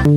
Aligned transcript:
Para 0.00 0.08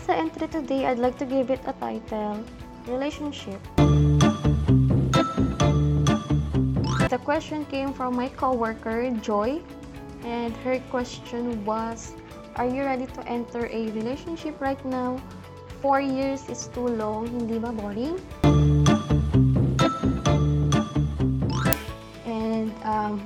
sa 0.00 0.16
entry 0.16 0.48
today, 0.48 0.88
I'd 0.88 0.96
like 0.96 1.20
to 1.20 1.28
give 1.28 1.52
it 1.52 1.60
a 1.68 1.76
title, 1.76 2.40
Relationship. 2.88 3.60
The 7.10 7.18
question 7.18 7.66
came 7.66 7.90
from 7.90 8.14
my 8.14 8.30
coworker, 8.38 9.10
Joy, 9.18 9.58
and 10.22 10.54
her 10.62 10.78
question 10.94 11.58
was, 11.66 12.14
Are 12.54 12.70
you 12.70 12.86
ready 12.86 13.10
to 13.18 13.20
enter 13.26 13.66
a 13.66 13.90
relationship 13.90 14.54
right 14.62 14.78
now? 14.86 15.18
Four 15.82 15.98
years 15.98 16.46
is 16.46 16.70
too 16.70 16.86
long, 16.86 17.26
hindi 17.26 17.58
ba 17.58 17.74
boring? 17.74 18.14
And 22.30 22.70
um, 22.86 23.18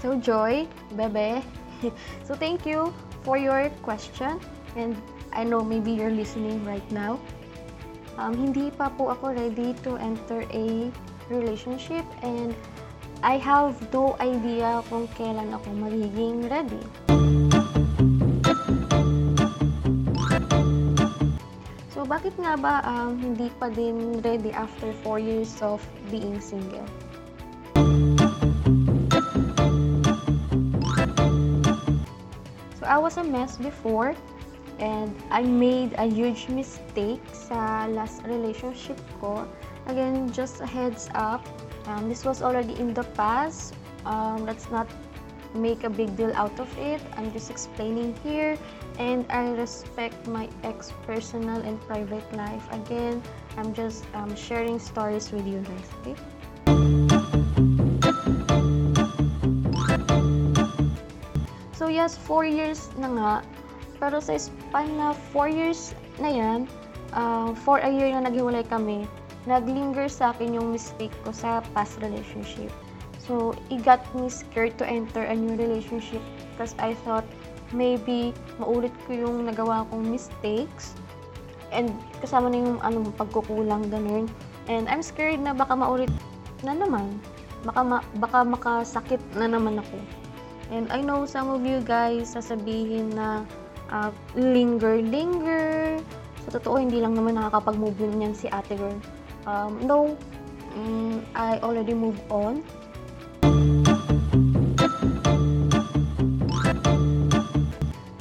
so 0.00 0.16
Joy, 0.16 0.64
Bebe, 0.96 1.44
so 2.24 2.32
thank 2.32 2.64
you 2.64 2.96
for 3.28 3.36
your 3.36 3.68
question 3.84 4.40
and 4.72 4.96
I 5.36 5.44
know 5.44 5.60
maybe 5.60 5.92
you're 5.92 6.16
listening 6.16 6.64
right 6.64 6.88
now. 6.88 7.20
Um, 8.16 8.32
hindi 8.32 8.72
pa 8.72 8.88
po 8.88 9.12
ako 9.12 9.36
ready 9.36 9.76
to 9.84 10.00
enter 10.00 10.48
a 10.48 10.88
relationship 11.28 12.08
and 12.24 12.56
I 13.22 13.38
have 13.38 13.78
no 13.94 14.18
idea 14.18 14.82
kung 14.90 15.06
kailan 15.14 15.54
ako 15.54 15.70
magiging 15.78 16.42
ready. 16.50 16.82
So, 21.94 22.02
bakit 22.02 22.34
nga 22.42 22.58
ba 22.58 22.82
um, 22.82 23.14
hindi 23.22 23.46
pa 23.62 23.70
din 23.70 24.18
ready 24.26 24.50
after 24.50 24.90
4 25.06 25.22
years 25.22 25.54
of 25.62 25.78
being 26.10 26.42
single? 26.42 26.82
So, 32.74 32.90
I 32.90 32.98
was 32.98 33.22
a 33.22 33.24
mess 33.24 33.54
before 33.54 34.18
and 34.82 35.14
I 35.30 35.46
made 35.46 35.94
a 35.94 36.10
huge 36.10 36.50
mistake 36.50 37.22
sa 37.30 37.86
last 37.86 38.26
relationship 38.26 38.98
ko. 39.22 39.46
Again, 39.86 40.26
just 40.34 40.58
a 40.58 40.66
heads 40.66 41.06
up, 41.14 41.46
um, 41.86 42.08
this 42.08 42.24
was 42.24 42.42
already 42.42 42.74
in 42.78 42.94
the 42.94 43.04
past. 43.14 43.74
Um, 44.04 44.44
let's 44.44 44.70
not 44.70 44.88
make 45.54 45.84
a 45.84 45.90
big 45.90 46.16
deal 46.16 46.32
out 46.34 46.58
of 46.58 46.68
it. 46.78 47.00
I'm 47.16 47.32
just 47.32 47.50
explaining 47.50 48.16
here 48.24 48.56
and 48.98 49.24
I 49.30 49.52
respect 49.52 50.26
my 50.26 50.48
ex 50.64 50.92
personal 51.06 51.60
and 51.62 51.80
private 51.82 52.24
life. 52.34 52.64
Again, 52.72 53.22
I'm 53.56 53.74
just 53.74 54.04
um, 54.14 54.34
sharing 54.36 54.78
stories 54.78 55.30
with 55.32 55.46
you 55.46 55.60
guys, 55.60 55.88
okay? 56.00 56.16
So 61.72 61.88
yes, 61.88 62.16
4 62.16 62.44
years 62.46 62.88
na 62.96 63.08
nga. 63.10 63.32
Pero 63.98 64.18
sa 64.18 64.38
span 64.38 64.86
na 64.98 65.14
4 65.34 65.50
years 65.50 65.94
na 66.18 66.30
yan, 66.30 66.60
uh, 67.14 67.54
for 67.66 67.78
a 67.78 67.90
year 67.90 68.10
na 68.14 68.26
naghiwalay 68.26 68.66
kami, 68.66 69.06
naglinger 69.46 70.06
sa 70.06 70.30
akin 70.30 70.58
yung 70.58 70.70
mistake 70.70 71.12
ko 71.26 71.34
sa 71.34 71.64
past 71.74 71.98
relationship. 71.98 72.70
So, 73.22 73.54
it 73.70 73.86
got 73.86 74.02
me 74.14 74.26
scared 74.26 74.74
to 74.82 74.84
enter 74.86 75.22
a 75.22 75.34
new 75.34 75.54
relationship 75.54 76.22
because 76.52 76.74
I 76.82 76.98
thought 77.06 77.26
maybe 77.70 78.34
maulit 78.58 78.92
ko 79.06 79.14
yung 79.14 79.46
nagawa 79.46 79.86
kong 79.88 80.10
mistakes 80.10 80.98
and 81.70 81.88
kasama 82.20 82.50
na 82.52 82.58
yung 82.60 82.78
ano, 82.82 83.08
pagkukulang 83.14 83.88
ganun. 83.88 84.26
And 84.66 84.86
I'm 84.90 85.02
scared 85.02 85.38
na 85.38 85.54
baka 85.54 85.74
maulit 85.74 86.10
na 86.66 86.74
naman. 86.74 87.18
Baka, 87.62 87.80
ma- 87.82 88.06
baka 88.18 88.42
makasakit 88.42 89.22
na 89.38 89.46
naman 89.46 89.78
ako. 89.78 89.98
And 90.74 90.90
I 90.90 90.98
know 90.98 91.26
some 91.26 91.50
of 91.50 91.62
you 91.62 91.78
guys 91.82 92.34
sasabihin 92.34 93.14
na 93.14 93.46
uh, 93.90 94.10
linger, 94.34 94.98
linger. 94.98 95.98
Sa 96.42 96.58
totoo, 96.58 96.80
hindi 96.82 96.98
lang 96.98 97.14
naman 97.14 97.38
nakakapag-move 97.38 97.94
yun 98.02 98.18
yan 98.18 98.34
si 98.34 98.50
ate 98.50 98.74
girl. 98.74 98.98
Um, 99.46 99.82
no, 99.82 100.14
mm, 100.78 101.18
I 101.34 101.58
already 101.60 101.94
moved 101.94 102.22
on. 102.30 102.62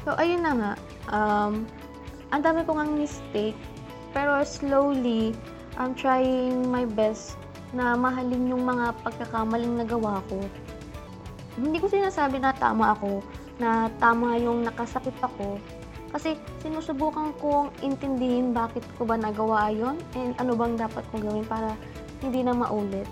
So, 0.02 0.18
ayun 0.18 0.42
na 0.42 0.54
nga. 0.58 0.74
Um, 1.14 1.70
ang 2.34 2.42
dami 2.42 2.66
ko 2.66 2.76
ngang 2.76 2.98
mistake. 2.98 3.58
Pero 4.12 4.44
slowly, 4.44 5.32
I'm 5.80 5.96
trying 5.96 6.68
my 6.68 6.84
best 6.84 7.40
na 7.72 7.96
mahalin 7.96 8.52
yung 8.52 8.68
mga 8.68 8.92
pagkakamaling 9.08 9.80
nagawa 9.80 10.20
ko. 10.28 10.44
Hindi 11.56 11.80
ko 11.80 11.88
sinasabi 11.88 12.44
na 12.44 12.52
tama 12.52 12.92
ako, 12.92 13.24
na 13.60 13.88
tama 14.00 14.36
yung 14.36 14.68
nakasakit 14.68 15.16
ako. 15.24 15.56
Kasi 16.12 16.36
sinusubukan 16.60 17.32
kong 17.40 17.72
intindihin 17.80 18.52
bakit 18.52 18.84
ko 19.00 19.08
ba 19.08 19.16
nagawa 19.16 19.72
yon 19.72 19.96
and 20.20 20.36
ano 20.44 20.60
bang 20.60 20.76
dapat 20.76 21.08
kong 21.12 21.24
gawin 21.24 21.48
para 21.48 21.72
hindi 22.20 22.44
na 22.44 22.52
maulit. 22.52 23.08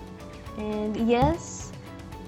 And 0.60 0.92
yes, 1.08 1.72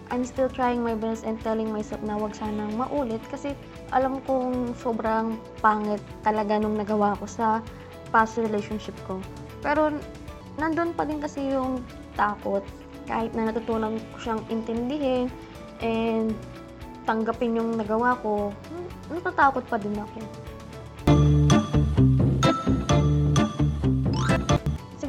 I'm 0.08 0.24
still 0.24 0.48
trying 0.48 0.80
my 0.80 0.96
best 0.96 1.28
and 1.28 1.36
telling 1.44 1.68
myself 1.72 2.00
na 2.04 2.16
wag 2.16 2.32
sanang 2.32 2.72
maulit 2.76 3.20
kasi 3.28 3.52
alam 3.92 4.24
kong 4.24 4.72
sobrang 4.80 5.36
pangit 5.60 6.00
talaga 6.24 6.56
nung 6.56 6.80
nagawa 6.80 7.16
ko 7.20 7.28
sa 7.28 7.60
past 8.08 8.40
relationship 8.40 8.96
ko. 9.04 9.20
Pero 9.60 9.92
nandun 10.56 10.96
pa 10.96 11.04
din 11.04 11.20
kasi 11.20 11.52
yung 11.52 11.84
takot 12.16 12.64
kahit 13.08 13.32
na 13.36 13.52
natutunan 13.52 14.00
ko 14.12 14.16
siyang 14.20 14.42
intindihin 14.48 15.28
and 15.84 16.32
tanggapin 17.04 17.58
yung 17.58 17.74
nagawa 17.74 18.14
ko, 18.22 18.54
natatakot 19.10 19.64
pa 19.66 19.76
din 19.76 19.96
ako. 19.98 20.20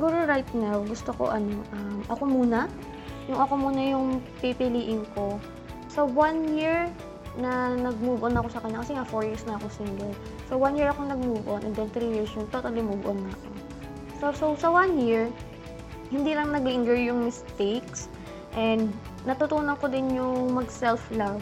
Siguro 0.03 0.27
right 0.27 0.51
now, 0.51 0.83
gusto 0.83 1.15
ko 1.15 1.31
ano, 1.31 1.63
um, 1.71 2.03
ako 2.11 2.27
muna. 2.27 2.67
Yung 3.31 3.39
ako 3.39 3.55
muna 3.55 3.79
yung 3.95 4.19
pipiliin 4.43 5.07
ko. 5.15 5.39
So, 5.87 6.03
one 6.03 6.59
year 6.59 6.91
na 7.39 7.71
nag-move 7.71 8.19
on 8.19 8.35
ako 8.35 8.51
sa 8.51 8.59
kanya, 8.59 8.83
kasi 8.83 8.99
nga 8.99 9.07
4 9.07 9.23
years 9.23 9.47
na 9.47 9.55
ako 9.55 9.71
single. 9.71 10.11
So, 10.51 10.59
one 10.59 10.75
year 10.75 10.91
ako 10.91 11.07
nag-move 11.07 11.47
on, 11.47 11.63
and 11.63 11.71
then 11.71 11.87
3 11.95 12.03
years 12.19 12.27
yung 12.35 12.51
totally 12.51 12.83
move 12.83 12.99
on 13.07 13.15
na 13.23 13.31
ako. 13.31 13.47
So, 14.19 14.25
so 14.35 14.45
sa 14.59 14.75
one 14.75 14.99
year, 14.99 15.31
hindi 16.11 16.35
lang 16.35 16.51
nag-linger 16.51 16.99
yung 16.99 17.23
mistakes, 17.23 18.11
and 18.59 18.91
natutunan 19.23 19.79
ko 19.79 19.87
din 19.87 20.11
yung 20.11 20.51
mag-self-love. 20.51 21.39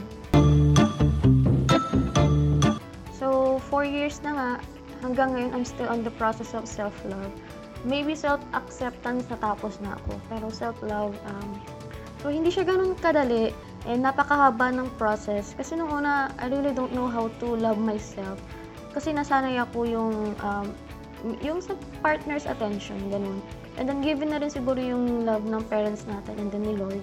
So, 3.17 3.57
4 3.73 3.89
years 3.89 4.21
na 4.21 4.31
nga, 4.37 4.49
hanggang 5.01 5.33
ngayon, 5.33 5.49
I'm 5.49 5.65
still 5.65 5.89
on 5.89 6.05
the 6.05 6.13
process 6.13 6.53
of 6.53 6.69
self-love. 6.69 7.33
Maybe 7.81 8.13
self-acceptance 8.13 9.25
natapos 9.31 9.81
na 9.81 9.97
ako, 9.97 10.13
pero 10.29 10.45
self-love, 10.53 11.17
um, 11.25 11.49
so 12.21 12.29
hindi 12.29 12.53
siya 12.53 12.69
ganun 12.69 12.93
kadali, 12.93 13.49
and 13.89 14.05
napakahaba 14.05 14.69
ng 14.69 14.89
process. 15.01 15.57
Kasi 15.57 15.73
nung 15.73 15.89
una, 15.89 16.29
I 16.37 16.49
really 16.53 16.73
don't 16.77 16.93
know 16.93 17.09
how 17.09 17.33
to 17.41 17.47
love 17.57 17.81
myself. 17.81 18.37
Kasi 18.93 19.15
nasanay 19.15 19.57
ako 19.57 19.89
yung, 19.89 20.37
um, 20.45 20.67
yung 21.41 21.57
sa 21.63 21.73
partner's 22.05 22.45
attention, 22.45 22.97
ganun. 23.09 23.41
And 23.79 23.87
then, 23.87 24.03
given 24.03 24.35
na 24.35 24.37
rin 24.37 24.51
siguro 24.51 24.77
yung 24.77 25.23
love 25.23 25.47
ng 25.47 25.63
parents 25.71 26.03
natin 26.05 26.37
and 26.37 26.49
then 26.51 26.61
ni 26.67 26.75
Lord. 26.75 27.01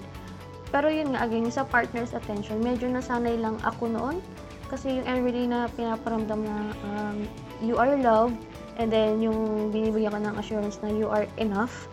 Pero 0.69 0.87
yun 0.87 1.17
nga, 1.17 1.25
again, 1.25 1.49
yung 1.49 1.55
sa 1.55 1.65
partner's 1.65 2.13
attention, 2.13 2.61
medyo 2.61 2.85
nasanay 2.85 3.35
lang 3.41 3.57
ako 3.65 3.89
noon. 3.89 4.21
Kasi 4.69 5.01
yung 5.01 5.07
everyday 5.09 5.49
na 5.49 5.65
pinaparamdam 5.73 6.45
na 6.45 6.55
um, 6.85 7.17
you 7.57 7.73
are 7.81 7.97
loved, 7.97 8.37
and 8.79 8.87
then 8.87 9.19
yung 9.19 9.69
binibigyan 9.75 10.15
ka 10.15 10.19
ng 10.23 10.35
assurance 10.39 10.79
na 10.79 10.87
you 10.87 11.11
are 11.11 11.27
enough. 11.35 11.91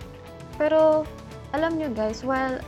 Pero, 0.55 1.03
alam 1.51 1.77
nyo 1.77 1.91
guys, 1.91 2.23
while, 2.23 2.63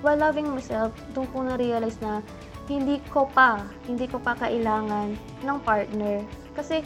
while 0.00 0.16
loving 0.16 0.48
myself, 0.48 0.90
doon 1.12 1.28
ko 1.30 1.44
na-realize 1.44 2.00
na 2.00 2.24
hindi 2.66 3.04
ko 3.12 3.28
pa, 3.30 3.60
hindi 3.84 4.08
ko 4.08 4.16
pa 4.16 4.32
kailangan 4.40 5.12
ng 5.44 5.58
partner. 5.60 6.24
Kasi, 6.56 6.80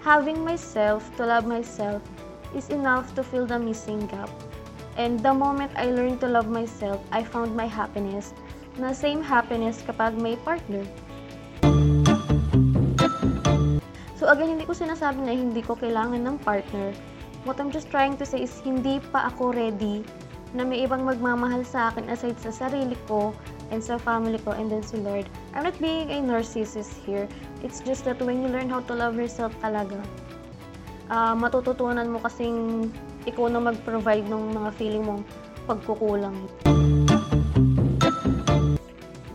having 0.00 0.40
myself, 0.40 1.04
to 1.20 1.28
love 1.28 1.44
myself, 1.44 2.00
is 2.56 2.72
enough 2.72 3.12
to 3.12 3.20
fill 3.20 3.44
the 3.44 3.60
missing 3.60 4.00
gap. 4.08 4.32
And 4.96 5.20
the 5.20 5.36
moment 5.36 5.76
I 5.76 5.92
learned 5.92 6.24
to 6.24 6.28
love 6.32 6.48
myself, 6.48 7.04
I 7.12 7.20
found 7.20 7.52
my 7.52 7.68
happiness 7.68 8.32
na 8.80 8.96
same 8.96 9.20
happiness 9.20 9.84
kapag 9.84 10.16
may 10.16 10.40
partner. 10.40 10.88
So 14.26 14.34
again, 14.34 14.58
hindi 14.58 14.66
ko 14.66 14.74
sinasabi 14.74 15.22
na 15.22 15.38
hindi 15.38 15.62
ko 15.62 15.78
kailangan 15.78 16.18
ng 16.26 16.42
partner. 16.42 16.90
What 17.46 17.62
I'm 17.62 17.70
just 17.70 17.94
trying 17.94 18.18
to 18.18 18.26
say 18.26 18.42
is 18.42 18.50
hindi 18.66 18.98
pa 19.14 19.30
ako 19.30 19.54
ready 19.54 20.02
na 20.50 20.66
may 20.66 20.82
ibang 20.82 21.06
magmamahal 21.06 21.62
sa 21.62 21.94
akin 21.94 22.10
aside 22.10 22.34
sa 22.42 22.50
sarili 22.50 22.98
ko 23.06 23.30
and 23.70 23.78
sa 23.78 24.02
family 24.02 24.42
ko 24.42 24.50
and 24.50 24.66
then 24.66 24.82
sa 24.82 24.98
Lord. 24.98 25.30
I'm 25.54 25.62
not 25.62 25.78
being 25.78 26.10
a 26.10 26.18
narcissist 26.18 26.90
here. 27.06 27.30
It's 27.62 27.78
just 27.86 28.02
that 28.10 28.18
when 28.18 28.42
you 28.42 28.50
learn 28.50 28.66
how 28.66 28.82
to 28.90 28.98
love 28.98 29.14
yourself 29.14 29.54
talaga, 29.62 30.02
uh, 31.06 31.38
matututunan 31.38 32.10
mo 32.10 32.18
kasing 32.26 32.90
ikaw 33.30 33.46
na 33.46 33.62
mag-provide 33.62 34.26
ng 34.26 34.58
mga 34.58 34.70
feeling 34.74 35.06
mong 35.06 35.22
pagkukulang. 35.70 36.34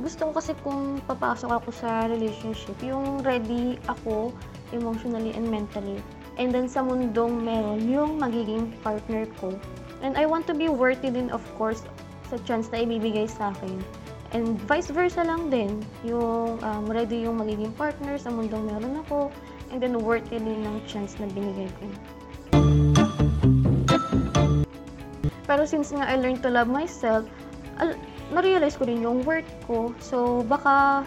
Gusto 0.03 0.21
ko 0.27 0.31
kasi 0.35 0.51
kung 0.67 0.99
papasok 1.07 1.63
ako 1.63 1.71
sa 1.71 2.11
relationship, 2.11 2.75
yung 2.83 3.23
ready 3.23 3.79
ako 3.87 4.35
emotionally 4.73 5.31
and 5.35 5.47
mentally. 5.47 5.99
And 6.39 6.49
then 6.49 6.67
sa 6.71 6.81
mundong 6.81 7.43
meron 7.43 7.85
yung 7.85 8.17
magiging 8.17 8.71
partner 8.81 9.27
ko. 9.39 9.55
And 10.01 10.17
I 10.17 10.25
want 10.25 10.47
to 10.49 10.55
be 10.57 10.71
worthy 10.71 11.13
din 11.13 11.29
of 11.29 11.43
course 11.59 11.85
sa 12.31 12.39
chance 12.47 12.71
na 12.71 12.87
ibibigay 12.87 13.27
sa 13.27 13.51
akin. 13.51 13.83
And 14.31 14.55
vice 14.63 14.87
versa 14.87 15.27
lang 15.27 15.51
din, 15.51 15.83
yung 16.07 16.55
um, 16.63 16.83
ready 16.87 17.27
yung 17.27 17.43
magiging 17.43 17.75
partner 17.75 18.15
sa 18.15 18.31
mundong 18.31 18.63
meron 18.63 19.03
ako, 19.03 19.27
and 19.75 19.83
then 19.83 19.99
worthy 19.99 20.39
din 20.39 20.63
ng 20.63 20.79
chance 20.87 21.19
na 21.19 21.27
binigay 21.27 21.67
ko. 21.75 21.85
Pero 25.43 25.67
since 25.67 25.91
nga 25.91 26.07
I 26.07 26.15
learned 26.15 26.39
to 26.47 26.49
love 26.49 26.71
myself, 26.71 27.27
al- 27.75 27.99
na-realize 28.31 28.79
ko 28.79 28.87
din 28.87 29.03
yung 29.03 29.27
worth 29.27 29.51
ko. 29.67 29.91
So, 29.99 30.47
baka, 30.47 31.03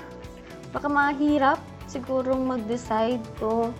baka 0.69 0.84
mahirap 0.84 1.56
sigurong 1.94 2.43
mag-decide 2.43 3.23
kung 3.38 3.70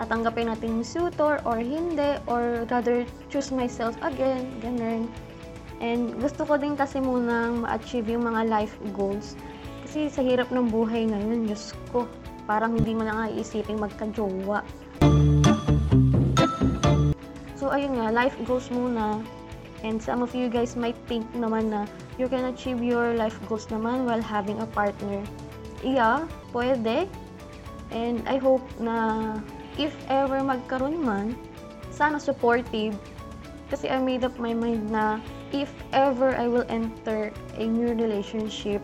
tatanggapin 0.00 0.48
natin 0.48 0.80
yung 0.80 0.86
suitor 0.88 1.36
or 1.44 1.60
hindi, 1.60 2.16
or 2.24 2.64
rather 2.72 3.04
choose 3.28 3.52
myself 3.52 3.92
again, 4.00 4.48
ganun. 4.64 5.04
And 5.84 6.16
gusto 6.16 6.48
ko 6.48 6.56
din 6.56 6.74
kasi 6.74 6.98
munang 6.98 7.62
ma-achieve 7.62 8.08
yung 8.08 8.24
mga 8.24 8.48
life 8.48 8.74
goals. 8.96 9.36
Kasi 9.84 10.08
sa 10.08 10.24
hirap 10.24 10.48
ng 10.48 10.72
buhay 10.72 11.06
ngayon, 11.12 11.46
Diyos 11.46 11.76
ko, 11.92 12.08
parang 12.48 12.74
hindi 12.74 12.96
mo 12.96 13.04
na 13.04 13.14
nga 13.14 13.26
iisipin 13.28 13.76
magka-jowa. 13.76 14.64
So, 17.60 17.68
ayun 17.68 18.00
nga, 18.00 18.08
life 18.08 18.34
goals 18.48 18.72
muna. 18.72 19.20
And 19.86 20.02
some 20.02 20.26
of 20.26 20.34
you 20.34 20.50
guys 20.50 20.74
might 20.74 20.98
think 21.06 21.22
naman 21.38 21.70
na 21.70 21.86
you 22.18 22.26
can 22.26 22.50
achieve 22.50 22.82
your 22.82 23.14
life 23.14 23.38
goals 23.46 23.70
naman 23.70 24.08
while 24.08 24.22
having 24.22 24.58
a 24.58 24.66
partner. 24.74 25.22
Yeah, 25.86 26.26
pwede. 26.50 27.06
And 27.90 28.20
I 28.28 28.36
hope 28.36 28.64
na 28.80 29.38
if 29.80 29.94
ever 30.08 30.44
magkaroon 30.44 31.00
man, 31.00 31.36
sana 31.94 32.20
supportive. 32.20 32.96
Kasi 33.68 33.88
I 33.88 34.00
made 34.00 34.24
up 34.24 34.36
my 34.40 34.56
mind 34.56 34.88
na 34.88 35.20
if 35.52 35.68
ever 35.92 36.32
I 36.36 36.48
will 36.48 36.64
enter 36.68 37.32
a 37.56 37.64
new 37.64 37.92
relationship, 37.92 38.80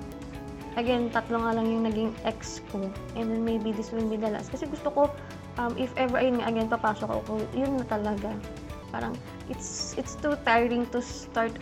again, 0.77 1.09
tatlo 1.09 1.41
nga 1.41 1.53
lang 1.57 1.67
yung 1.71 1.85
naging 1.89 2.13
ex 2.25 2.61
ko. 2.69 2.93
And 3.17 3.31
then 3.31 3.45
maybe 3.45 3.73
this 3.73 3.93
will 3.93 4.05
be 4.05 4.17
the 4.21 4.29
last. 4.29 4.53
Kasi 4.53 4.69
gusto 4.69 4.91
ko, 4.91 5.03
um, 5.57 5.73
if 5.79 5.93
ever, 5.97 6.21
ayun 6.21 6.41
nga, 6.41 6.53
again, 6.53 6.69
papasok 6.69 7.11
ako, 7.25 7.41
yun 7.57 7.81
na 7.81 7.87
talaga. 7.89 8.37
Parang, 8.93 9.17
it's, 9.49 9.95
it's 9.97 10.15
too 10.21 10.37
tiring 10.45 10.87
to 10.93 11.01
start 11.01 11.53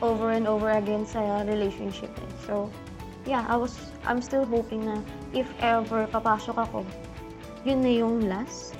over 0.00 0.30
and 0.30 0.46
over 0.46 0.70
again 0.70 1.02
sa 1.02 1.42
relationship. 1.44 2.10
Eh. 2.14 2.30
So, 2.46 2.70
yeah, 3.26 3.44
I 3.48 3.56
was, 3.56 3.74
I'm 4.08 4.24
still 4.24 4.48
hoping 4.48 4.88
na 4.88 5.04
if 5.36 5.44
ever 5.60 6.08
papasok 6.08 6.56
ako, 6.56 6.82
yun 7.68 7.84
na 7.84 7.92
yung 7.92 8.24
last. 8.24 8.72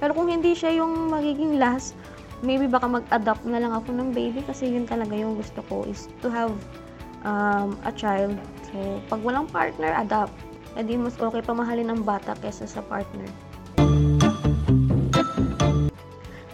Pero 0.00 0.16
kung 0.16 0.32
hindi 0.32 0.56
siya 0.56 0.80
yung 0.80 1.12
magiging 1.12 1.60
last, 1.60 1.92
maybe 2.40 2.64
baka 2.64 2.88
mag-adopt 2.88 3.44
na 3.44 3.60
lang 3.60 3.76
ako 3.76 3.92
ng 3.92 4.16
baby 4.16 4.40
kasi 4.44 4.72
yun 4.72 4.88
talaga 4.88 5.12
yung 5.12 5.36
gusto 5.36 5.60
ko 5.68 5.84
is 5.84 6.08
to 6.24 6.32
have 6.32 6.52
um, 7.28 7.76
a 7.84 7.92
child. 7.92 8.36
So, 8.72 9.00
pag 9.12 9.20
walang 9.20 9.52
partner, 9.52 9.92
adopt. 9.92 10.32
E 10.76 10.84
di 10.84 10.96
mas 10.96 11.16
okay 11.16 11.40
pamahalin 11.40 11.88
ng 11.92 12.00
bata 12.04 12.36
kesa 12.40 12.68
sa 12.68 12.84
partner. 12.84 13.28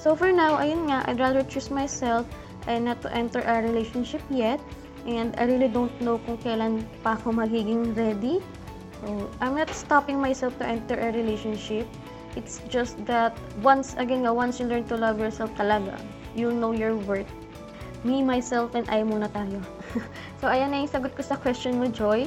So 0.02 0.18
for 0.18 0.34
now, 0.34 0.58
ayun 0.58 0.90
nga, 0.90 1.06
I'd 1.06 1.22
rather 1.22 1.46
choose 1.46 1.70
myself 1.70 2.26
and 2.66 2.86
not 2.86 3.02
to 3.06 3.10
enter 3.14 3.38
a 3.42 3.62
relationship 3.62 4.22
yet. 4.30 4.58
And 5.06 5.34
I 5.34 5.50
really 5.50 5.66
don't 5.66 5.92
know 5.98 6.22
kung 6.22 6.38
kailan 6.38 6.86
pa 7.02 7.18
ako 7.18 7.34
magiging 7.34 7.90
ready. 7.98 8.38
So, 9.02 9.26
I'm 9.42 9.58
not 9.58 9.74
stopping 9.74 10.22
myself 10.22 10.54
to 10.62 10.64
enter 10.66 10.94
a 10.94 11.10
relationship. 11.10 11.90
It's 12.38 12.62
just 12.70 12.96
that 13.10 13.34
once, 13.60 13.98
again 13.98 14.22
once 14.22 14.62
you 14.62 14.70
learn 14.70 14.86
to 14.88 14.96
love 14.96 15.18
yourself 15.18 15.50
talaga, 15.58 15.98
you'll 16.38 16.54
know 16.54 16.70
your 16.70 16.94
worth. 17.02 17.28
Me, 18.06 18.22
myself, 18.22 18.74
and 18.74 18.86
I 18.90 19.02
muna 19.02 19.30
tayo. 19.30 19.62
so, 20.42 20.46
ayan 20.46 20.74
na 20.74 20.82
yung 20.82 20.90
sagot 20.90 21.14
ko 21.14 21.22
sa 21.22 21.38
question 21.38 21.78
mo, 21.78 21.90
Joy, 21.90 22.26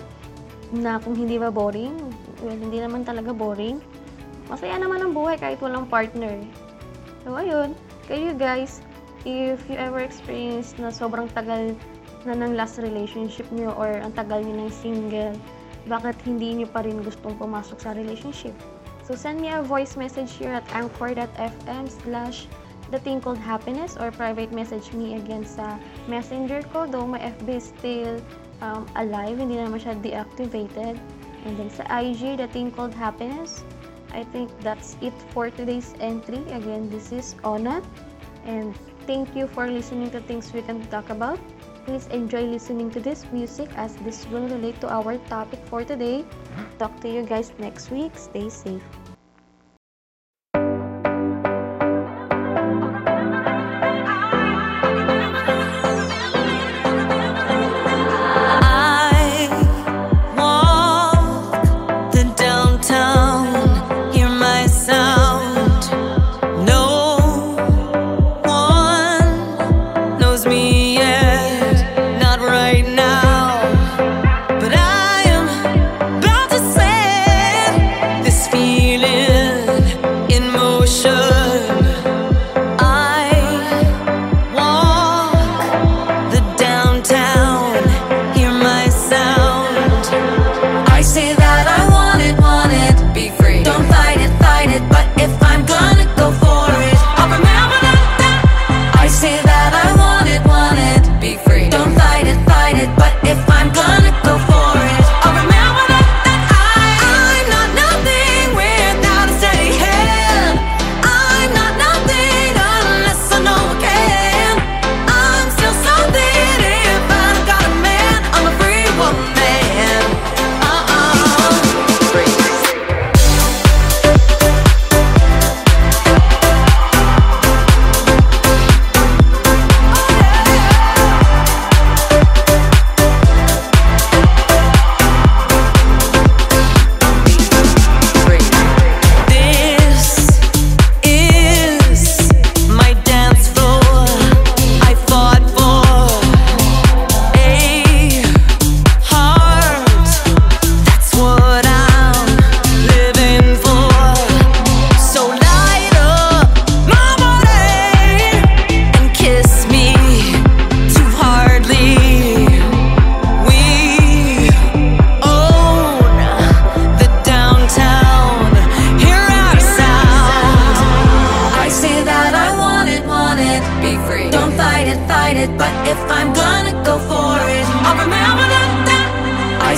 na 0.71 0.99
kung 0.99 1.15
hindi 1.15 1.35
ba 1.39 1.51
boring? 1.51 1.95
Well, 2.43 2.59
hindi 2.59 2.79
naman 2.79 3.07
talaga 3.07 3.31
boring. 3.31 3.79
Masaya 4.51 4.77
naman 4.77 5.03
ang 5.03 5.11
buhay 5.15 5.39
kahit 5.39 5.59
walang 5.59 5.87
partner. 5.87 6.39
So, 7.23 7.35
ayun. 7.35 7.73
Kayo 8.05 8.37
guys, 8.37 8.85
if 9.25 9.57
you 9.65 9.75
ever 9.81 9.99
experience 10.05 10.77
na 10.77 10.93
sobrang 10.93 11.25
tagal 11.33 11.73
na 12.25 12.35
ng 12.35 12.57
last 12.57 12.81
relationship 12.81 13.45
niyo 13.53 13.71
or 13.77 14.01
ang 14.01 14.13
tagal 14.17 14.41
niyo 14.41 14.65
ng 14.65 14.71
single, 14.73 15.33
bakit 15.85 16.17
hindi 16.25 16.61
niyo 16.61 16.67
pa 16.69 16.81
rin 16.81 17.01
gustong 17.05 17.37
pumasok 17.37 17.77
sa 17.77 17.93
relationship? 17.93 18.53
So 19.05 19.13
send 19.13 19.37
me 19.37 19.53
a 19.53 19.61
voice 19.61 19.93
message 19.93 20.33
here 20.33 20.49
at 20.49 20.65
anchor.fm 20.73 21.85
slash 21.85 22.49
the 22.89 22.97
thing 22.97 23.21
called 23.21 23.37
happiness 23.37 23.97
or 23.97 24.09
private 24.09 24.49
message 24.49 24.93
me 24.93 25.17
again 25.17 25.45
sa 25.45 25.77
messenger 26.09 26.65
ko 26.73 26.89
though 26.89 27.05
my 27.05 27.21
FB 27.21 27.47
is 27.61 27.69
still 27.69 28.17
um, 28.61 28.85
alive, 28.95 29.37
hindi 29.37 29.57
naman 29.57 29.81
siya 29.81 29.97
deactivated. 29.99 30.97
And 31.45 31.53
then 31.57 31.69
sa 31.69 31.85
IG, 31.89 32.41
the 32.41 32.49
thing 32.49 32.71
called 32.71 32.93
happiness. 32.93 33.63
I 34.15 34.23
think 34.31 34.49
that's 34.63 34.95
it 35.03 35.13
for 35.35 35.51
today's 35.51 35.93
entry. 35.99 36.41
Again, 36.49 36.89
this 36.89 37.11
is 37.11 37.35
Ona. 37.43 37.83
And 38.47 38.73
thank 39.05 39.35
you 39.35 39.45
for 39.51 39.67
listening 39.67 40.09
to 40.15 40.21
Things 40.23 40.53
We 40.53 40.61
Can 40.63 40.81
Talk 40.87 41.09
About. 41.09 41.37
Please 41.85 42.07
enjoy 42.07 42.41
listening 42.41 42.89
to 42.91 42.99
this 42.99 43.25
music 43.31 43.69
as 43.77 43.95
this 43.97 44.25
will 44.27 44.47
relate 44.49 44.81
to 44.81 44.89
our 44.89 45.17
topic 45.29 45.59
for 45.65 45.83
today. 45.83 46.25
Talk 46.79 46.99
to 47.01 47.07
you 47.07 47.21
guys 47.23 47.53
next 47.59 47.91
week. 47.91 48.17
Stay 48.17 48.49
safe. 48.49 48.81
I 70.53 70.74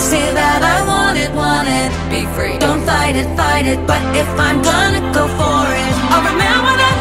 say 0.07 0.31
that 0.33 0.63
I 0.63 0.87
want 0.87 1.17
it, 1.19 1.31
want 1.35 1.67
it. 1.67 1.91
Be 2.09 2.23
free, 2.35 2.57
don't 2.57 2.83
fight 2.85 3.15
it, 3.17 3.27
fight 3.35 3.65
it 3.67 3.79
But 3.85 4.01
if 4.15 4.29
I'm 4.39 4.61
gonna 4.63 5.03
go 5.11 5.27
for 5.39 5.63
it 5.83 5.93
I'll 6.11 6.23
remember 6.31 6.73
that 6.81 6.96